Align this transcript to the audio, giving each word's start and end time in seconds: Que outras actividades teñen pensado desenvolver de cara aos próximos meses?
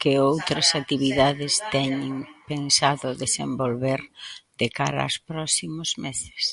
Que 0.00 0.12
outras 0.30 0.68
actividades 0.80 1.52
teñen 1.74 2.14
pensado 2.50 3.08
desenvolver 3.24 4.00
de 4.60 4.66
cara 4.78 5.00
aos 5.02 5.16
próximos 5.30 5.88
meses? 6.04 6.44